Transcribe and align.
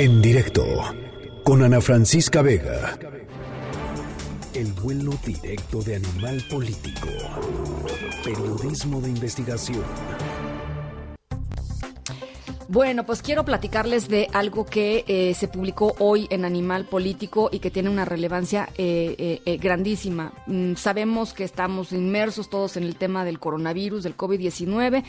En 0.00 0.22
directo 0.22 0.64
con 1.42 1.60
Ana 1.64 1.80
Francisca 1.80 2.40
Vega. 2.40 2.96
El 4.54 4.72
vuelo 4.74 5.10
directo 5.26 5.82
de 5.82 5.96
Animal 5.96 6.40
Político. 6.48 7.08
Periodismo 8.22 9.00
de 9.00 9.08
investigación. 9.08 9.82
Bueno, 12.68 13.04
pues 13.04 13.22
quiero 13.22 13.44
platicarles 13.44 14.08
de 14.08 14.28
algo 14.32 14.66
que 14.66 15.04
eh, 15.08 15.34
se 15.34 15.48
publicó 15.48 15.96
hoy 15.98 16.28
en 16.30 16.44
Animal 16.44 16.84
Político 16.84 17.48
y 17.50 17.58
que 17.58 17.72
tiene 17.72 17.90
una 17.90 18.04
relevancia 18.04 18.68
eh, 18.78 19.40
eh, 19.44 19.56
grandísima. 19.56 20.32
Mm, 20.46 20.74
sabemos 20.76 21.34
que 21.34 21.42
estamos 21.42 21.90
inmersos 21.90 22.48
todos 22.48 22.76
en 22.76 22.84
el 22.84 22.94
tema 22.94 23.24
del 23.24 23.40
coronavirus, 23.40 24.04
del 24.04 24.16
COVID-19, 24.16 25.02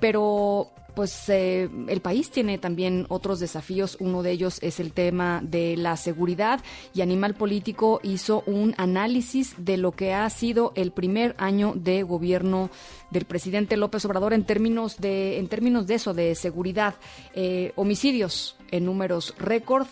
pero 0.00 0.72
pues 0.94 1.28
eh, 1.28 1.68
el 1.88 2.00
país 2.00 2.30
tiene 2.30 2.58
también 2.58 3.06
otros 3.08 3.40
desafíos. 3.40 3.96
Uno 4.00 4.22
de 4.22 4.32
ellos 4.32 4.58
es 4.62 4.80
el 4.80 4.92
tema 4.92 5.40
de 5.42 5.76
la 5.76 5.96
seguridad 5.96 6.60
y 6.94 7.02
Animal 7.02 7.34
Político 7.34 8.00
hizo 8.02 8.42
un 8.46 8.74
análisis 8.78 9.54
de 9.58 9.76
lo 9.76 9.92
que 9.92 10.14
ha 10.14 10.28
sido 10.30 10.72
el 10.74 10.90
primer 10.90 11.34
año 11.38 11.74
de 11.76 12.02
gobierno 12.02 12.70
del 13.10 13.24
presidente 13.24 13.76
López 13.76 14.04
Obrador 14.04 14.32
en 14.32 14.44
términos 14.44 14.98
de 14.98 15.38
en 15.38 15.48
términos 15.48 15.86
de 15.86 15.94
eso 15.94 16.14
de 16.14 16.34
seguridad, 16.34 16.96
eh, 17.34 17.72
homicidios 17.76 18.56
en 18.70 18.84
números 18.84 19.34
récord 19.38 19.86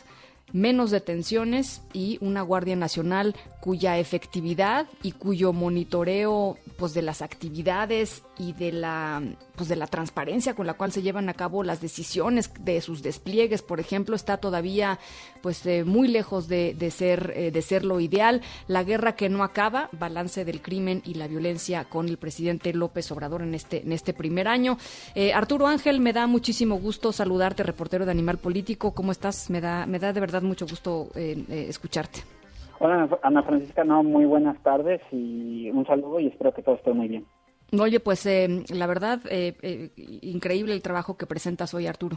menos 0.53 0.91
detenciones 0.91 1.83
y 1.93 2.19
una 2.21 2.43
Guardia 2.43 2.77
Nacional 2.77 3.35
cuya 3.61 3.99
efectividad 3.99 4.87
y 5.03 5.13
cuyo 5.13 5.53
monitoreo 5.53 6.57
pues 6.79 6.95
de 6.95 7.03
las 7.03 7.23
actividades 7.23 8.23
y 8.39 8.53
de 8.53 8.73
la 8.73 9.23
pues 9.57 9.69
de 9.69 9.77
la 9.77 9.87
transparencia 9.87 10.55
con 10.55 10.67
la 10.67 10.75
cual 10.75 10.93
se 10.93 11.03
llevan 11.03 11.29
a 11.29 11.35
cabo 11.35 11.63
las 11.63 11.81
decisiones 11.81 12.53
de 12.63 12.81
sus 12.81 13.03
despliegues, 13.03 13.63
por 13.63 13.81
ejemplo, 13.81 14.15
está 14.15 14.37
todavía 14.37 14.99
pues 15.43 15.65
eh, 15.67 15.85
muy 15.85 16.09
lejos 16.09 16.47
de, 16.49 16.75
ser 16.91 17.33
eh, 17.35 17.51
de 17.51 17.63
ser 17.63 17.85
lo 17.85 18.01
ideal. 18.01 18.43
La 18.69 18.85
guerra 18.85 19.17
que 19.17 19.29
no 19.29 19.43
acaba, 19.43 19.89
balance 19.93 20.45
del 20.45 20.61
crimen 20.61 21.03
y 21.05 21.15
la 21.15 21.29
violencia 21.29 21.85
con 21.85 22.09
el 22.09 22.19
presidente 22.19 22.73
López 22.75 23.11
Obrador 23.13 23.43
en 23.43 23.55
este 23.55 23.83
en 23.83 23.93
este 23.93 24.13
primer 24.13 24.49
año. 24.49 24.77
Eh, 25.15 25.33
Arturo 25.33 25.67
Ángel, 25.67 26.01
me 26.01 26.13
da 26.13 26.27
muchísimo 26.27 26.77
gusto 26.77 27.13
saludarte, 27.13 27.63
reportero 27.63 28.05
de 28.05 28.11
Animal 28.11 28.39
Político. 28.39 28.93
¿Cómo 28.93 29.13
estás? 29.13 29.51
Me 29.51 29.61
da 29.61 29.87
me 29.87 29.99
da 29.99 30.13
de 30.13 30.21
verdad 30.21 30.43
mucho 30.43 30.67
gusto 30.67 31.09
escucharte. 31.15 32.21
Hola 32.79 33.09
Ana 33.23 33.43
Francisca, 33.43 33.85
no, 33.85 34.03
muy 34.03 34.27
buenas 34.27 34.59
tardes 34.63 35.01
y 35.11 35.71
un 35.71 35.87
saludo 35.87 36.21
y 36.21 36.27
espero 36.27 36.53
que 36.53 36.63
todo 36.63 36.75
esté 36.75 36.93
muy 36.93 37.09
bien. 37.09 37.27
Oye, 37.73 38.01
pues 38.01 38.25
eh, 38.27 38.65
la 38.73 38.87
verdad, 38.87 39.21
eh, 39.31 39.55
eh, 39.63 39.91
increíble 40.23 40.73
el 40.73 40.83
trabajo 40.83 41.17
que 41.17 41.27
presentas 41.27 41.75
hoy, 41.75 41.87
Arturo. 41.87 42.17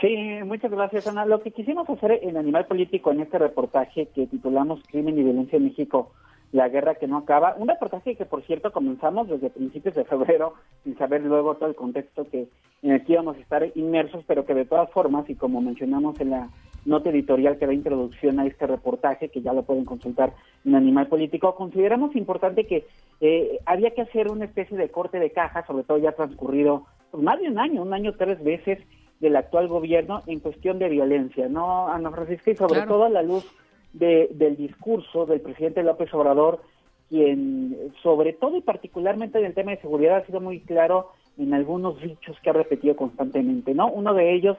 Sí, 0.00 0.16
muchas 0.44 0.70
gracias, 0.70 1.06
Ana. 1.06 1.26
Lo 1.26 1.40
que 1.42 1.50
quisimos 1.50 1.88
hacer 1.88 2.20
en 2.22 2.36
Animal 2.36 2.66
Político 2.66 3.10
en 3.10 3.20
este 3.20 3.38
reportaje 3.38 4.06
que 4.14 4.26
titulamos 4.26 4.80
Crimen 4.90 5.18
y 5.18 5.22
Violencia 5.22 5.56
en 5.56 5.64
México 5.64 6.12
la 6.52 6.68
guerra 6.68 6.94
que 6.94 7.06
no 7.06 7.18
acaba. 7.18 7.54
Un 7.58 7.68
reportaje 7.68 8.16
que, 8.16 8.24
por 8.24 8.42
cierto, 8.42 8.72
comenzamos 8.72 9.28
desde 9.28 9.50
principios 9.50 9.94
de 9.94 10.04
febrero, 10.04 10.54
sin 10.84 10.96
saber 10.96 11.22
luego 11.22 11.56
todo 11.56 11.68
el 11.68 11.74
contexto 11.74 12.28
que 12.28 12.48
en 12.82 12.92
el 12.92 13.04
que 13.04 13.14
íbamos 13.14 13.36
a 13.36 13.40
estar 13.40 13.66
inmersos, 13.74 14.24
pero 14.26 14.46
que 14.46 14.54
de 14.54 14.64
todas 14.64 14.90
formas, 14.90 15.28
y 15.28 15.34
como 15.34 15.60
mencionamos 15.60 16.18
en 16.20 16.30
la 16.30 16.48
nota 16.88 17.10
editorial 17.10 17.58
que 17.58 17.66
da 17.66 17.72
introducción 17.72 18.40
a 18.40 18.46
este 18.46 18.66
reportaje, 18.66 19.28
que 19.28 19.42
ya 19.42 19.52
lo 19.52 19.62
pueden 19.62 19.84
consultar 19.84 20.32
en 20.64 20.74
Animal 20.74 21.06
Político, 21.06 21.54
consideramos 21.54 22.16
importante 22.16 22.64
que 22.64 22.86
eh, 23.20 23.60
había 23.66 23.90
que 23.90 24.02
hacer 24.02 24.30
una 24.30 24.46
especie 24.46 24.76
de 24.76 24.90
corte 24.90 25.18
de 25.18 25.30
caja, 25.30 25.66
sobre 25.66 25.84
todo 25.84 25.98
ya 25.98 26.12
transcurrido 26.12 26.86
pues, 27.10 27.22
más 27.22 27.38
de 27.40 27.48
un 27.48 27.58
año, 27.58 27.82
un 27.82 27.92
año 27.92 28.14
tres 28.16 28.42
veces 28.42 28.78
del 29.20 29.36
actual 29.36 29.68
gobierno 29.68 30.22
en 30.26 30.40
cuestión 30.40 30.78
de 30.78 30.88
violencia, 30.88 31.48
¿no, 31.48 31.88
Ana 31.88 32.10
Francisca? 32.10 32.50
Y 32.50 32.56
sobre 32.56 32.82
todo 32.82 33.04
a 33.04 33.10
la 33.10 33.22
luz 33.22 33.44
del 33.92 34.56
discurso 34.56 35.26
del 35.26 35.40
presidente 35.40 35.82
López 35.82 36.12
Obrador, 36.14 36.60
quien 37.08 37.76
sobre 38.02 38.32
todo 38.32 38.56
y 38.56 38.60
particularmente 38.60 39.38
en 39.38 39.46
el 39.46 39.54
tema 39.54 39.72
de 39.72 39.80
seguridad 39.80 40.18
ha 40.18 40.26
sido 40.26 40.40
muy 40.40 40.60
claro 40.60 41.10
en 41.36 41.54
algunos 41.54 42.00
dichos 42.00 42.36
que 42.42 42.50
ha 42.50 42.52
repetido 42.52 42.96
constantemente, 42.96 43.74
¿no? 43.74 43.90
Uno 43.90 44.14
de 44.14 44.34
ellos 44.34 44.56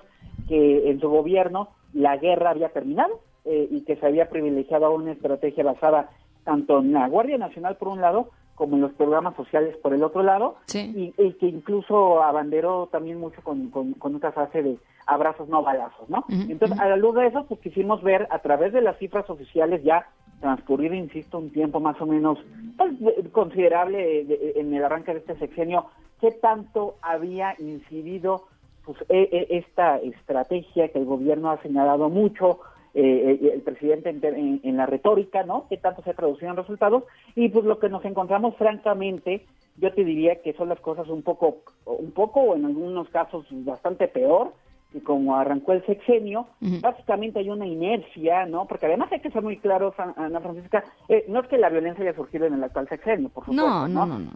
que 0.48 0.90
en 0.90 1.00
su 1.00 1.10
gobierno 1.10 1.70
la 1.94 2.18
guerra 2.18 2.52
había 2.52 2.70
terminado 2.70 3.20
eh, 3.46 3.68
y 3.72 3.82
que 3.82 3.96
se 3.96 4.06
había 4.06 4.30
privilegiado 4.30 4.92
una 4.92 5.12
estrategia 5.12 5.64
basada 5.64 6.10
tanto 6.44 6.80
en 6.80 6.94
la 6.94 7.08
Guardia 7.08 7.38
Nacional 7.38 7.78
por 7.78 7.90
un 7.90 8.02
lado 8.02 8.30
como 8.56 8.76
en 8.76 8.82
los 8.82 8.92
programas 8.92 9.36
sociales 9.38 9.78
por 9.78 9.94
el 9.94 10.04
otro 10.04 10.22
lado, 10.22 10.58
y, 10.74 11.12
que 11.14 11.46
incluso 11.48 12.22
abanderó 12.22 12.90
también 12.92 13.18
mucho 13.18 13.42
con, 13.42 13.70
con, 13.70 13.94
con 13.94 14.16
esta 14.16 14.34
fase 14.34 14.62
de 14.62 14.78
abrazos 15.08 15.48
no 15.48 15.64
balazos, 15.64 16.10
¿no? 16.10 16.26
Entonces, 16.28 16.78
a 16.78 16.90
la 16.90 16.98
luz 16.98 17.16
de 17.16 17.28
eso, 17.28 17.46
pues 17.48 17.62
quisimos 17.62 18.04
ver 18.04 18.28
a 18.30 18.40
través 18.40 18.74
de 18.74 18.82
las 18.82 18.98
cifras 18.98 19.30
oficiales 19.30 19.82
ya 19.84 20.10
transcurrido, 20.42 20.94
insisto, 20.94 21.38
un 21.38 21.52
tiempo 21.52 21.80
más 21.80 22.00
o 22.02 22.06
menos 22.06 22.38
pues, 22.78 22.92
considerable 23.32 24.26
en 24.56 24.74
el 24.74 24.84
arranque 24.84 25.14
de 25.14 25.20
este 25.20 25.38
sexenio, 25.38 25.86
qué 26.20 26.32
tanto 26.32 26.96
había 27.02 27.56
incidido 27.60 28.44
pues, 28.90 29.06
e, 29.08 29.30
e, 29.32 29.58
esta 29.60 29.98
estrategia 29.98 30.88
que 30.88 30.98
el 30.98 31.06
gobierno 31.06 31.52
ha 31.52 31.62
señalado 31.62 32.10
mucho, 32.10 32.60
eh, 32.96 33.38
eh, 33.40 33.52
el 33.54 33.62
presidente 33.62 34.10
en, 34.10 34.78
la 34.78 34.88
retórica, 34.88 35.44
¿no? 35.44 35.68
¿Qué 35.70 35.78
tanto 35.78 36.02
se 36.02 36.10
ha 36.10 36.16
traducido 36.16 36.50
en 36.50 36.58
resultados? 36.58 37.04
Y 37.36 37.50
pues 37.50 37.66
lo 37.66 37.78
que 37.78 37.88
nos 37.88 38.04
encontramos, 38.04 38.56
francamente, 38.56 39.46
yo 39.78 39.94
te 39.94 40.04
diría 40.04 40.42
que 40.42 40.54
son 40.54 40.70
las 40.70 40.80
cosas 40.80 41.08
un 41.08 41.22
poco, 41.22 41.58
un 41.86 42.10
poco 42.10 42.42
o 42.42 42.56
en 42.56 42.66
algunos 42.66 43.08
casos 43.10 43.46
bastante 43.52 44.08
peor, 44.08 44.54
y 44.92 45.02
como 45.02 45.36
arrancó 45.36 45.74
el 45.74 45.86
sexenio, 45.86 46.48
básicamente 46.82 47.38
hay 47.38 47.52
una 47.52 47.68
inercia, 47.68 48.48
¿no? 48.48 48.66
Porque 48.66 48.88
además 48.88 49.12
hay 49.12 49.20
que 49.20 49.30
ser 49.30 49.44
muy 49.44 49.58
claro, 49.58 49.94
Ana 50.16 50.40
Francisca, 50.40 50.84
eh, 51.10 51.26
no 51.28 51.42
es 51.42 51.48
que 51.48 51.60
la 51.60 51.70
violencia 51.70 52.04
haya 52.04 52.16
surgido 52.16 52.48
en 52.48 52.56
el 52.56 52.64
actual 52.64 52.90
sexenio, 52.90 53.30
por 53.30 53.46
supuesto, 53.46 53.88
no, 53.88 53.88
no, 53.88 54.08
no, 54.08 54.32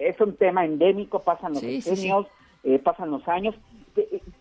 es 0.00 0.20
un 0.20 0.34
tema 0.34 0.64
endémico, 0.64 1.20
pasan 1.20 1.52
los 1.52 1.60
sexenios, 1.60 2.26
pasan 2.82 3.12
los 3.12 3.26
años, 3.28 3.54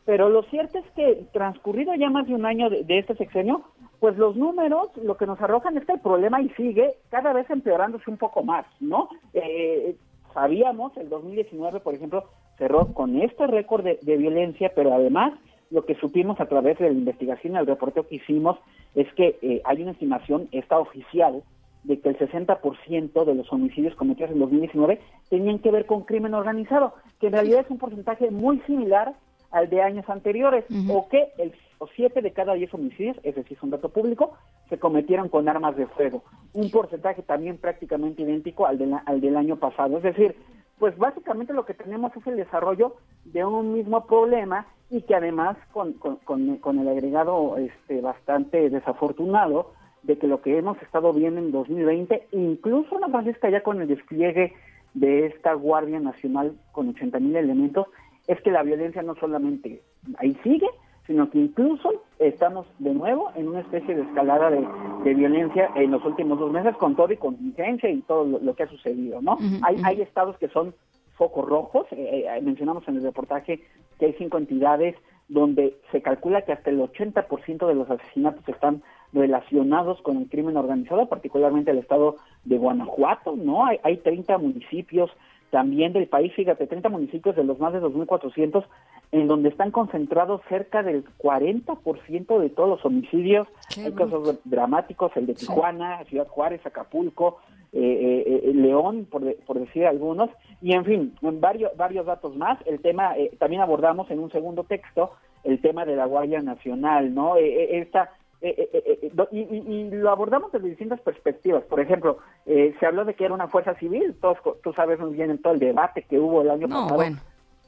pero 0.05 0.29
lo 0.29 0.43
cierto 0.43 0.79
es 0.79 0.85
que 0.91 1.25
transcurrido 1.33 1.93
ya 1.95 2.09
más 2.09 2.27
de 2.27 2.35
un 2.35 2.45
año 2.45 2.69
de, 2.69 2.85
este 2.97 3.15
sexenio, 3.15 3.63
pues 3.99 4.17
los 4.17 4.35
números 4.35 4.89
lo 5.03 5.17
que 5.17 5.25
nos 5.25 5.39
arrojan 5.41 5.77
es 5.77 5.85
que 5.85 5.93
el 5.93 5.99
problema 5.99 6.41
y 6.41 6.49
sigue 6.49 6.95
cada 7.09 7.33
vez 7.33 7.49
empeorándose 7.49 8.09
un 8.09 8.17
poco 8.17 8.43
más, 8.43 8.65
¿no? 8.79 9.09
Eh, 9.33 9.95
sabíamos, 10.33 10.95
el 10.97 11.09
2019, 11.09 11.79
por 11.81 11.93
ejemplo, 11.93 12.25
cerró 12.57 12.93
con 12.93 13.21
este 13.21 13.47
récord 13.47 13.83
de, 13.83 14.17
violencia, 14.17 14.71
pero 14.75 14.93
además 14.93 15.33
lo 15.69 15.85
que 15.85 15.95
supimos 15.95 16.39
a 16.39 16.47
través 16.47 16.77
de 16.79 16.85
la 16.85 16.97
investigación 16.97 17.53
y 17.53 17.57
el 17.57 17.67
reporteo 17.67 18.07
que 18.07 18.15
hicimos 18.15 18.57
es 18.95 19.11
que 19.13 19.37
eh, 19.41 19.61
hay 19.65 19.81
una 19.81 19.91
estimación, 19.91 20.49
esta 20.51 20.79
oficial, 20.79 21.43
de 21.83 21.99
que 21.99 22.09
el 22.09 22.17
60% 22.17 23.25
de 23.25 23.35
los 23.35 23.51
homicidios 23.51 23.95
cometidos 23.95 24.31
en 24.31 24.39
2019 24.39 24.99
tenían 25.29 25.59
que 25.59 25.71
ver 25.71 25.85
con 25.85 26.03
crimen 26.03 26.33
organizado, 26.33 26.93
que 27.19 27.27
en 27.27 27.33
realidad 27.33 27.61
es 27.61 27.71
un 27.71 27.79
porcentaje 27.79 28.29
muy 28.29 28.59
similar 28.67 29.15
al 29.51 29.69
de 29.69 29.81
años 29.81 30.09
anteriores, 30.09 30.65
o 30.89 31.07
que 31.09 31.31
el 31.37 31.53
siete 31.95 32.21
de 32.21 32.31
cada 32.31 32.53
diez 32.53 32.73
homicidios, 32.73 33.17
es 33.23 33.35
decir, 33.35 33.57
es 33.57 33.63
un 33.63 33.71
dato 33.71 33.89
público, 33.89 34.37
se 34.69 34.79
cometieron 34.79 35.29
con 35.29 35.49
armas 35.49 35.75
de 35.75 35.87
fuego. 35.87 36.23
Un 36.53 36.69
porcentaje 36.69 37.21
también 37.21 37.57
prácticamente 37.57 38.21
idéntico 38.21 38.65
al, 38.65 38.77
de 38.77 38.97
al 39.05 39.21
del 39.21 39.37
año 39.37 39.57
pasado. 39.57 39.97
Es 39.97 40.03
decir, 40.03 40.35
pues 40.79 40.97
básicamente 40.97 41.53
lo 41.53 41.65
que 41.65 41.73
tenemos 41.73 42.15
es 42.15 42.25
el 42.25 42.37
desarrollo 42.37 42.95
de 43.25 43.45
un 43.45 43.73
mismo 43.73 44.05
problema 44.05 44.65
y 44.89 45.03
que 45.03 45.15
además 45.15 45.57
con, 45.71 45.93
con, 45.93 46.17
con, 46.57 46.79
el 46.79 46.87
agregado 46.87 47.57
este, 47.57 48.01
bastante 48.01 48.69
desafortunado 48.69 49.73
de 50.03 50.17
que 50.17 50.27
lo 50.27 50.41
que 50.41 50.57
hemos 50.57 50.81
estado 50.81 51.13
viendo 51.13 51.39
en 51.39 51.51
2020, 51.51 52.27
incluso 52.31 52.99
la 52.99 53.09
Francisca 53.09 53.49
ya 53.49 53.61
con 53.61 53.81
el 53.81 53.87
despliegue 53.87 54.53
de 54.93 55.27
esta 55.27 55.53
Guardia 55.53 55.99
Nacional 55.99 56.57
con 56.71 56.89
80 56.89 57.19
mil 57.19 57.35
elementos, 57.35 57.87
es 58.27 58.41
que 58.41 58.51
la 58.51 58.63
violencia 58.63 59.01
no 59.01 59.15
solamente 59.15 59.81
ahí 60.17 60.37
sigue, 60.43 60.67
sino 61.07 61.29
que 61.29 61.39
incluso 61.39 61.89
estamos 62.19 62.67
de 62.79 62.93
nuevo 62.93 63.31
en 63.35 63.49
una 63.49 63.61
especie 63.61 63.95
de 63.95 64.03
escalada 64.03 64.49
de, 64.51 65.13
violencia 65.13 65.69
en 65.75 65.91
los 65.91 66.05
últimos 66.05 66.39
dos 66.39 66.51
meses 66.51 66.75
con 66.77 66.95
todo 66.95 67.11
y 67.11 67.17
contingencia 67.17 67.89
y 67.89 68.01
todo 68.01 68.39
lo, 68.39 68.55
que 68.55 68.63
ha 68.63 68.69
sucedido, 68.69 69.21
¿no? 69.21 69.37
hay, 69.63 69.77
hay 69.83 70.01
estados 70.01 70.37
que 70.37 70.47
son 70.49 70.73
focos 71.15 71.47
rojos, 71.47 71.85
eh, 71.91 72.25
eh, 72.27 72.41
mencionamos 72.41 72.87
en 72.87 72.97
el 72.97 73.03
reportaje 73.03 73.61
que 73.99 74.05
hay 74.05 74.13
cinco 74.13 74.37
entidades 74.37 74.95
donde 75.27 75.77
se 75.91 76.01
calcula 76.01 76.41
que 76.41 76.51
hasta 76.51 76.69
el 76.69 76.79
80% 76.79 77.67
de 77.67 77.75
los 77.75 77.89
asesinatos 77.89 78.47
están 78.47 78.81
relacionados 79.13 80.01
con 80.01 80.17
el 80.17 80.29
crimen 80.29 80.57
organizado, 80.57 81.07
particularmente 81.07 81.71
el 81.71 81.77
estado 81.77 82.17
de 82.43 82.57
Guanajuato, 82.57 83.35
¿no? 83.35 83.65
Hay, 83.65 83.79
hay 83.83 83.97
30 83.97 84.37
municipios 84.39 85.11
también 85.51 85.93
del 85.93 86.07
país, 86.07 86.33
fíjate, 86.33 86.65
30 86.65 86.89
municipios 86.89 87.35
de 87.35 87.43
los 87.43 87.59
más 87.59 87.73
de 87.73 87.81
2.400, 87.81 88.65
en 89.11 89.27
donde 89.27 89.49
están 89.49 89.69
concentrados 89.71 90.41
cerca 90.47 90.81
del 90.81 91.03
40% 91.19 92.39
de 92.39 92.49
todos 92.49 92.69
los 92.69 92.85
homicidios. 92.85 93.47
Hay 93.77 93.91
casos 93.91 94.39
dramáticos, 94.45 95.11
el 95.15 95.27
de 95.27 95.33
Tijuana, 95.35 96.03
Ciudad 96.05 96.27
Juárez, 96.27 96.65
Acapulco, 96.65 97.39
eh, 97.73 98.23
eh, 98.25 98.41
eh, 98.45 98.53
León, 98.53 99.05
por, 99.11 99.23
por, 99.45 99.59
decir 99.59 99.85
algunos, 99.85 100.29
y 100.61 100.73
en 100.73 100.85
fin, 100.85 101.13
varios, 101.21 101.75
varios 101.75 102.05
datos 102.05 102.35
más. 102.35 102.57
El 102.65 102.79
tema 102.79 103.13
también 103.37 103.61
abordamos 103.61 104.09
en 104.09 104.19
un 104.19 104.31
segundo 104.31 104.63
texto 104.63 105.11
el 105.43 105.59
tema 105.59 105.85
de 105.85 105.95
la 105.95 106.05
Guardia 106.05 106.41
Nacional, 106.41 107.13
¿no? 107.15 107.35
esta 107.35 108.11
y, 108.41 109.89
lo 109.91 110.09
abordamos 110.09 110.51
desde 110.51 110.69
distintas 110.69 110.99
perspectivas. 111.01 111.63
Por 111.65 111.79
ejemplo, 111.79 112.17
se 112.45 112.85
habló 112.85 113.05
de 113.05 113.13
que 113.13 113.25
era 113.25 113.33
una 113.33 113.47
fuerza 113.47 113.75
civil. 113.75 114.15
Todos, 114.19 114.37
tú 114.63 114.73
sabes 114.73 114.99
muy 114.99 115.13
bien 115.13 115.31
en 115.31 115.41
todo 115.41 115.53
el 115.53 115.59
debate 115.59 116.03
que 116.03 116.19
hubo 116.19 116.41
el 116.41 116.49
año 116.49 116.67
no, 116.67 116.83
pasado. 116.83 116.95
Bueno. 116.95 117.17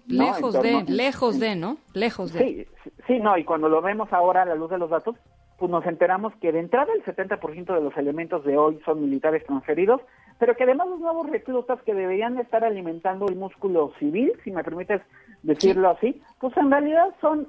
Lejos 0.06 0.54
de, 0.62 0.84
lejos 0.88 1.40
de, 1.40 1.56
¿no? 1.56 1.78
Lejos 1.94 2.34
de. 2.34 2.68
Sí, 2.84 2.92
sí, 3.08 3.20
no, 3.20 3.38
y 3.38 3.46
cuando 3.46 3.70
lo 3.70 3.82
vemos 3.82 4.12
ahora 4.12 4.42
a 4.42 4.46
la 4.46 4.56
luz 4.56 4.70
de 4.70 4.78
los 4.78 4.90
datos, 4.90 5.16
pues 5.58 5.72
nos 5.72 5.86
enteramos 5.86 6.34
que 6.42 6.52
de 6.52 6.60
entrada 6.60 6.92
el 6.94 7.06
70% 7.06 7.74
de 7.74 7.82
los 7.82 7.96
elementos 7.96 8.44
de 8.44 8.58
hoy 8.58 8.82
son 8.84 9.02
militares 9.02 9.46
transferidos, 9.46 10.02
pero 10.40 10.58
que 10.58 10.64
además 10.64 10.90
los 10.90 11.00
nuevos 11.00 11.30
reclutas 11.30 11.82
que 11.84 11.94
deberían 11.94 12.38
estar 12.38 12.66
alimentando 12.66 13.28
el 13.28 13.38
músculo 13.38 13.94
civil, 13.98 14.34
si 14.44 14.52
me 14.52 14.64
permites 14.64 15.02
decirlo 15.44 15.90
así, 15.90 16.22
pues 16.40 16.56
en 16.58 16.72
realidad 16.72 17.14
son 17.22 17.48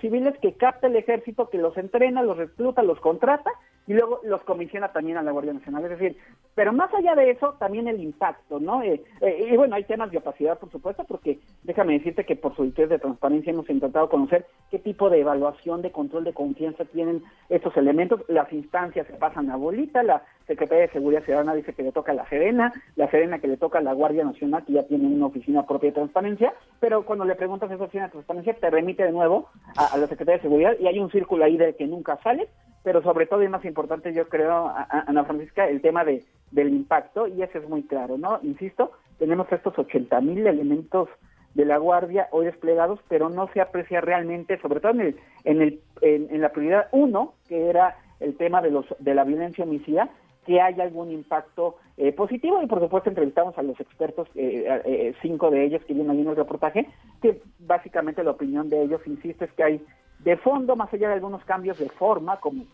civiles 0.00 0.34
que 0.40 0.54
capta 0.54 0.86
el 0.86 0.96
ejército, 0.96 1.48
que 1.50 1.58
los 1.58 1.76
entrena, 1.76 2.22
los 2.22 2.36
recluta, 2.36 2.82
los 2.82 3.00
contrata 3.00 3.50
y 3.86 3.94
luego 3.94 4.20
los 4.24 4.42
comisiona 4.42 4.92
también 4.92 5.16
a 5.16 5.22
la 5.22 5.32
Guardia 5.32 5.52
Nacional. 5.52 5.84
Es 5.84 5.90
decir, 5.90 6.16
pero 6.54 6.72
más 6.72 6.92
allá 6.94 7.14
de 7.14 7.30
eso, 7.30 7.54
también 7.58 7.88
el 7.88 8.00
impacto, 8.02 8.60
¿no? 8.60 8.82
Eh, 8.82 9.02
eh, 9.20 9.48
y 9.50 9.56
bueno, 9.56 9.74
hay 9.74 9.84
temas 9.84 10.10
de 10.10 10.18
opacidad, 10.18 10.58
por 10.58 10.70
supuesto, 10.70 11.04
porque 11.04 11.38
déjame 11.64 11.94
decirte 11.94 12.24
que 12.24 12.36
por 12.36 12.54
solicitud 12.54 12.88
de 12.88 12.98
transparencia 12.98 13.52
hemos 13.52 13.68
intentado 13.70 14.08
conocer 14.08 14.46
qué 14.70 14.78
tipo 14.78 15.10
de 15.10 15.20
evaluación, 15.20 15.82
de 15.82 15.90
control 15.90 16.24
de 16.24 16.34
confianza 16.34 16.84
tienen 16.84 17.22
estos 17.48 17.76
elementos. 17.76 18.20
Las 18.28 18.52
instancias 18.52 19.06
se 19.06 19.14
pasan 19.14 19.50
a 19.50 19.56
bolita, 19.56 20.02
la 20.02 20.22
Secretaría 20.46 20.82
de 20.82 20.92
Seguridad 20.92 21.24
Ciudadana 21.24 21.54
dice 21.54 21.72
que 21.72 21.82
le 21.82 21.92
toca 21.92 22.12
a 22.12 22.14
la 22.14 22.28
Serena, 22.28 22.72
la 22.96 23.10
Serena 23.10 23.38
que 23.38 23.48
le 23.48 23.56
toca 23.56 23.78
a 23.78 23.82
la 23.82 23.92
Guardia 23.92 24.24
Nacional, 24.24 24.64
que 24.64 24.74
ya 24.74 24.86
tiene 24.86 25.06
una 25.06 25.26
oficina 25.26 25.66
propia 25.66 25.90
de 25.90 25.94
transparencia, 25.94 26.52
pero 26.80 27.04
cuando 27.04 27.24
le 27.24 27.34
preguntas 27.34 27.70
a 27.70 27.74
esa 27.74 27.84
oficina 27.84 28.04
de 28.04 28.12
transparencia, 28.12 28.54
te 28.54 28.70
remite 28.70 29.04
de 29.04 29.12
nuevo 29.12 29.48
a, 29.76 29.94
a 29.94 29.96
la 29.96 30.06
Secretaría 30.08 30.36
de 30.36 30.42
Seguridad 30.42 30.76
y 30.78 30.86
hay 30.86 30.98
un 30.98 31.10
círculo 31.10 31.44
ahí 31.44 31.56
de 31.56 31.74
que 31.74 31.86
nunca 31.86 32.18
sale 32.22 32.48
pero 32.82 33.02
sobre 33.02 33.26
todo 33.26 33.42
y 33.42 33.48
más 33.48 33.64
importante 33.64 34.12
yo 34.12 34.28
creo, 34.28 34.72
Ana 34.88 35.24
Francisca, 35.24 35.68
el 35.68 35.80
tema 35.80 36.04
de 36.04 36.24
del 36.52 36.68
impacto, 36.68 37.26
y 37.26 37.42
eso 37.42 37.58
es 37.58 37.68
muy 37.68 37.82
claro, 37.82 38.18
¿no? 38.18 38.38
Insisto, 38.42 38.92
tenemos 39.18 39.50
estos 39.50 39.78
80 39.78 40.20
mil 40.20 40.46
elementos 40.46 41.08
de 41.54 41.64
la 41.64 41.78
Guardia 41.78 42.28
hoy 42.30 42.46
desplegados, 42.46 43.00
pero 43.08 43.28
no 43.28 43.48
se 43.52 43.60
aprecia 43.60 44.00
realmente, 44.00 44.60
sobre 44.60 44.80
todo 44.80 44.92
en, 44.92 45.00
el, 45.00 45.16
en, 45.44 45.62
el, 45.62 45.80
en, 46.02 46.40
la 46.40 46.50
prioridad 46.50 46.88
uno, 46.92 47.34
que 47.48 47.68
era 47.68 47.96
el 48.20 48.36
tema 48.36 48.62
de, 48.62 48.70
los, 48.70 48.86
de 48.98 49.14
la 49.14 49.24
violencia 49.24 49.64
homicida, 49.64 50.10
que 50.46 50.60
haya 50.60 50.82
algún 50.82 51.10
impacto 51.10 51.76
eh, 51.96 52.12
positivo 52.12 52.62
y 52.62 52.66
por 52.66 52.80
supuesto 52.80 53.08
entrevistamos 53.08 53.56
a 53.56 53.62
los 53.62 53.78
expertos, 53.80 54.28
eh, 54.34 54.82
eh, 54.84 55.14
cinco 55.22 55.50
de 55.50 55.64
ellos 55.64 55.84
que 55.84 55.94
vienen 55.94 56.10
ahí 56.10 56.20
en 56.20 56.28
el 56.28 56.36
reportaje, 56.36 56.88
que 57.20 57.40
básicamente 57.60 58.24
la 58.24 58.32
opinión 58.32 58.68
de 58.68 58.82
ellos, 58.82 59.00
insisto, 59.06 59.44
es 59.44 59.52
que 59.52 59.62
hay 59.62 59.86
de 60.24 60.36
fondo, 60.36 60.76
más 60.76 60.92
allá 60.92 61.08
de 61.08 61.14
algunos 61.14 61.44
cambios 61.44 61.78
de 61.78 61.88
forma, 61.88 62.38
como 62.38 62.64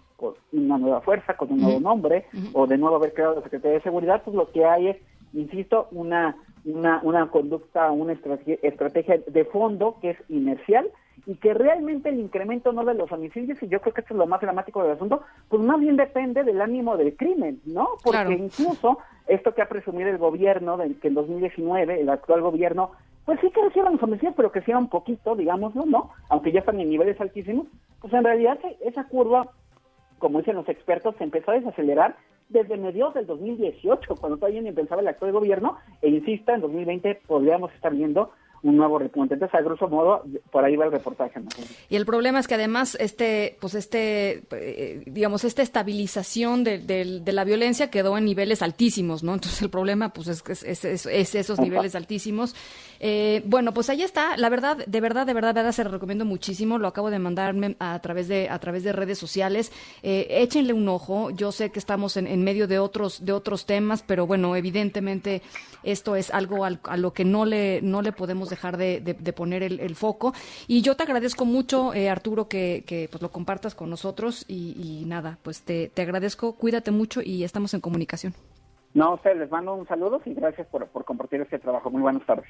una 0.53 0.79
nueva 0.79 1.01
fuerza, 1.01 1.37
con 1.37 1.53
un 1.53 1.61
nuevo 1.61 1.81
nombre, 1.81 2.27
o 2.53 2.67
de 2.67 2.77
nuevo 2.77 2.97
haber 2.97 3.15
creado 3.15 3.37
la 3.37 3.43
Secretaría 3.43 3.79
de 3.79 3.83
Seguridad, 3.83 4.23
pues 4.25 4.37
lo 4.37 4.51
que 4.51 4.65
hay 4.65 4.89
es, 4.89 4.97
insisto, 5.33 5.89
una, 5.93 6.37
una, 6.65 7.01
una 7.03 7.31
conducta, 7.31 7.91
una 7.91 8.13
estrategia, 8.13 8.59
estrategia 8.63 9.19
de 9.27 9.45
fondo 9.45 9.97
que 10.01 10.11
es 10.11 10.19
inercial 10.29 10.91
y 11.27 11.37
que 11.37 11.55
realmente 11.55 12.09
el 12.09 12.19
incremento 12.21 12.73
no 12.73 12.85
de 12.85 12.95
los 12.95 13.11
homicidios, 13.13 13.63
y 13.63 13.69
yo 13.69 13.81
creo 13.81 13.93
que 13.93 14.01
esto 14.01 14.15
es 14.15 14.19
lo 14.19 14.27
más 14.27 14.41
dramático 14.41 14.83
del 14.83 14.93
asunto, 14.93 15.23
pues 15.49 15.63
más 15.63 15.79
bien 15.79 15.97
depende 15.97 16.43
del 16.43 16.61
ánimo 16.61 16.97
del 16.97 17.17
crimen, 17.17 17.61
¿no? 17.67 17.91
Porque 18.03 18.33
incluso 18.33 18.99
esto 19.27 19.55
que 19.55 19.63
ha 19.63 19.69
presumido 19.69 20.09
el 20.09 20.19
gobierno, 20.19 20.77
de 20.77 20.97
que 20.97 21.09
en 21.09 21.15
2019 21.15 22.01
el 22.01 22.09
actual 22.09 22.41
gobierno 22.41 22.93
pues 23.29 23.41
sí 23.43 23.51
crecieron 23.51 23.93
los 23.93 24.03
homicidios, 24.03 24.33
pero 24.35 24.51
crecieron 24.51 24.85
un 24.85 24.89
poquito, 24.89 25.37
digámoslo, 25.37 25.85
¿no? 25.85 26.13
Aunque 26.31 26.51
ya 26.51 26.61
están 26.61 26.81
en 26.81 26.89
niveles 26.89 27.21
altísimos, 27.21 27.67
pues 28.01 28.11
en 28.15 28.25
realidad 28.25 28.59
esa 28.81 29.05
curva, 29.05 29.51
como 30.19 30.39
dicen 30.39 30.57
los 30.57 30.67
expertos, 30.67 31.15
se 31.19 31.25
empezó 31.25 31.51
a 31.51 31.57
desacelerar 31.57 32.17
desde 32.49 32.79
mediados 32.79 33.13
del 33.13 33.27
2018, 33.27 34.15
cuando 34.19 34.39
todavía 34.39 34.63
ni 34.63 34.73
pensaba 34.73 35.03
el 35.03 35.09
actual 35.09 35.33
gobierno, 35.33 35.77
e 36.01 36.09
insista, 36.09 36.55
en 36.55 36.63
2020 36.63 37.21
podríamos 37.27 37.71
estar 37.75 37.93
viendo 37.93 38.31
un 38.63 38.77
nuevo 38.77 38.99
repunte. 38.99 39.35
Entonces, 39.35 39.59
a 39.59 39.63
grosso 39.63 39.89
modo, 39.89 40.25
por 40.51 40.65
ahí 40.65 40.77
va 40.77 40.87
el 40.87 40.93
reportaje. 40.93 41.41
Y 41.89 41.97
el 41.97 42.05
problema 42.05 42.39
es 42.41 42.49
que 42.49 42.55
además, 42.55 42.97
este, 43.01 43.57
pues 43.61 43.75
este, 43.75 44.43
eh, 44.51 45.03
digamos, 45.07 45.45
esta 45.45 45.63
estabilización 45.63 46.65
de, 46.65 46.79
de, 46.79 47.33
la 47.33 47.45
violencia 47.45 47.91
quedó 47.91 48.19
en 48.19 48.25
niveles 48.25 48.63
altísimos, 48.63 49.23
¿no? 49.23 49.35
Entonces, 49.35 49.63
el 49.63 49.71
problema, 49.71 50.13
pues, 50.13 50.29
es, 50.29 50.63
es, 50.65 50.85
es, 51.07 51.35
esos 51.35 51.61
niveles 51.61 51.95
altísimos. 51.95 52.55
Eh, 53.01 53.43
bueno, 53.47 53.73
pues 53.73 53.91
ahí 53.91 54.03
está. 54.03 54.37
La 54.37 54.49
verdad, 54.49 54.79
de 54.87 55.01
verdad, 55.01 55.27
de 55.27 55.35
verdad, 55.35 55.55
de 55.55 55.61
verdad, 55.61 55.73
se 55.73 55.85
lo 55.85 55.91
recomiendo 55.91 56.25
muchísimo. 56.25 56.79
Lo 56.79 56.89
acabo 56.89 57.11
de 57.11 57.19
mandarme 57.19 57.77
a 57.79 57.99
través 58.01 58.29
de, 58.29 58.49
a 58.49 58.59
través 58.59 58.83
de 58.83 58.93
redes 58.93 59.19
sociales. 59.19 59.73
Eh, 60.03 60.27
échenle 60.31 60.73
un 60.73 60.89
ojo. 60.89 61.31
Yo 61.31 61.53
sé 61.53 61.71
que 61.71 61.79
estamos 61.79 62.17
en, 62.17 62.27
en, 62.27 62.43
medio 62.43 62.67
de 62.67 62.79
otros, 62.79 63.25
de 63.25 63.33
otros 63.33 63.67
temas, 63.67 64.03
pero 64.03 64.27
bueno, 64.27 64.57
evidentemente 64.57 65.43
esto 65.85 66.17
es 66.17 66.31
algo 66.31 66.65
a 66.65 66.97
lo 66.97 67.13
que 67.13 67.25
no 67.25 67.45
le, 67.45 67.81
no 67.83 68.03
le 68.03 68.13
podemos 68.13 68.48
dejar 68.51 68.77
de, 68.77 69.33
poner 69.35 69.63
el, 69.63 69.95
foco. 69.95 70.33
Y 70.67 70.83
yo 70.83 70.97
te 70.97 71.03
agradezco 71.03 71.45
mucho, 71.45 71.95
eh, 71.95 72.09
Arturo, 72.09 72.49
que, 72.49 72.85
que, 72.87 73.09
pues 73.11 73.23
lo 73.23 73.31
compartas 73.31 73.75
con 73.75 73.91
nosotros 73.91 74.45
y, 74.49 75.05
nada, 75.07 75.39
pues 75.43 75.63
te, 75.63 75.89
te, 75.89 76.03
agradezco, 76.03 76.55
cuídate 76.55 76.91
mucho 76.91 77.21
y 77.23 77.45
estamos 77.45 77.75
en 77.75 77.81
comunicación. 77.81 78.35
No, 78.95 79.15
usted 79.15 79.37
les 79.39 79.51
mando 79.51 79.75
un 79.75 79.87
saludo 79.87 80.21
y 80.25 80.35
gracias 80.35 80.67
por, 80.69 80.87
por 80.89 81.05
compartir 81.05 81.41
este 81.41 81.59
trabajo. 81.59 81.91
Muy 81.91 82.03
buenas 82.03 82.25
tardes. 82.27 82.47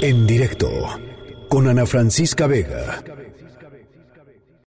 En 0.00 0.26
directo 0.26 0.68
con 1.48 1.68
Ana 1.68 1.86
Francisca 1.86 2.46
Vega. 2.46 3.02